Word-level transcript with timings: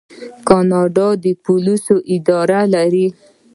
کاناډا 0.47 1.07
د 1.23 1.25
پولیسو 1.45 1.95
اداره 2.15 2.61
لري. 2.73 3.07